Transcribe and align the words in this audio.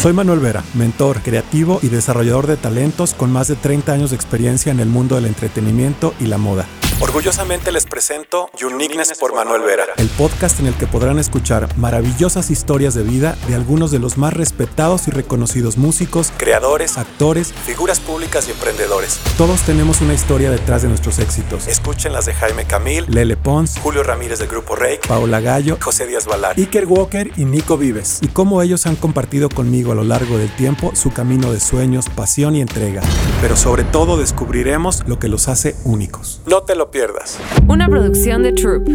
Soy 0.00 0.14
Manuel 0.14 0.40
Vera, 0.40 0.64
mentor, 0.72 1.20
creativo 1.20 1.78
y 1.82 1.88
desarrollador 1.88 2.46
de 2.46 2.56
talentos 2.56 3.12
con 3.12 3.30
más 3.30 3.48
de 3.48 3.56
30 3.56 3.92
años 3.92 4.08
de 4.08 4.16
experiencia 4.16 4.72
en 4.72 4.80
el 4.80 4.88
mundo 4.88 5.16
del 5.16 5.26
entretenimiento 5.26 6.14
y 6.18 6.24
la 6.24 6.38
moda. 6.38 6.66
Orgullosamente 7.02 7.72
les 7.72 7.86
presento 7.86 8.50
Uniqueness 8.62 9.16
por 9.18 9.34
Manuel 9.34 9.62
Vera, 9.62 9.84
el 9.96 10.08
podcast 10.10 10.60
en 10.60 10.66
el 10.66 10.74
que 10.74 10.86
podrán 10.86 11.18
escuchar 11.18 11.74
maravillosas 11.78 12.50
historias 12.50 12.92
de 12.92 13.02
vida 13.02 13.38
de 13.48 13.54
algunos 13.54 13.90
de 13.90 13.98
los 13.98 14.18
más 14.18 14.34
respetados 14.34 15.08
y 15.08 15.10
reconocidos 15.10 15.78
músicos, 15.78 16.30
creadores, 16.36 16.98
actores, 16.98 17.54
figuras 17.54 18.00
públicas 18.00 18.48
y 18.48 18.50
emprendedores. 18.50 19.18
Todos 19.38 19.62
tenemos 19.62 20.02
una 20.02 20.12
historia 20.12 20.50
detrás 20.50 20.82
de 20.82 20.88
nuestros 20.88 21.18
éxitos. 21.20 21.68
Escuchen 21.68 22.12
las 22.12 22.26
de 22.26 22.34
Jaime 22.34 22.66
Camil, 22.66 23.06
Lele 23.08 23.38
Pons, 23.38 23.78
Julio 23.82 24.02
Ramírez 24.02 24.38
del 24.38 24.48
Grupo 24.48 24.76
Rake, 24.76 25.00
Paola 25.08 25.40
Gallo, 25.40 25.78
José 25.80 26.06
Díaz 26.06 26.26
Valar, 26.26 26.58
Iker 26.58 26.84
Walker 26.84 27.32
y 27.34 27.46
Nico 27.46 27.78
Vives, 27.78 28.18
y 28.20 28.28
cómo 28.28 28.60
ellos 28.60 28.86
han 28.86 28.96
compartido 28.96 29.48
conmigo 29.48 29.92
a 29.92 29.94
lo 29.94 30.04
largo 30.04 30.36
del 30.36 30.54
tiempo 30.54 30.92
su 30.94 31.14
camino 31.14 31.50
de 31.50 31.60
sueños, 31.60 32.10
pasión 32.10 32.56
y 32.56 32.60
entrega. 32.60 33.00
Pero 33.40 33.56
sobre 33.56 33.84
todo 33.84 34.18
descubriremos 34.18 35.02
lo 35.06 35.18
que 35.18 35.28
los 35.28 35.48
hace 35.48 35.76
únicos. 35.84 36.42
No 36.44 36.62
te 36.62 36.74
lo 36.74 36.89
pierdas. 36.90 37.38
Una 37.68 37.88
producción 37.88 38.42
de 38.42 38.52
Troop. 38.52 38.88